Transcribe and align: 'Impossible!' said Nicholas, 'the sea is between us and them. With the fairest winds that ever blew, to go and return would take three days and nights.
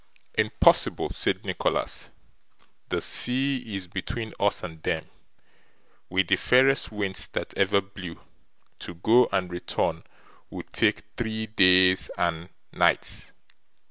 'Impossible!' 0.33 1.11
said 1.11 1.45
Nicholas, 1.45 2.09
'the 2.89 3.01
sea 3.01 3.75
is 3.75 3.87
between 3.87 4.33
us 4.39 4.63
and 4.63 4.81
them. 4.81 5.05
With 6.09 6.29
the 6.29 6.37
fairest 6.37 6.91
winds 6.91 7.27
that 7.33 7.55
ever 7.55 7.81
blew, 7.81 8.19
to 8.79 8.95
go 8.95 9.29
and 9.31 9.51
return 9.51 10.03
would 10.49 10.73
take 10.73 11.03
three 11.17 11.45
days 11.45 12.09
and 12.17 12.49
nights. 12.71 13.31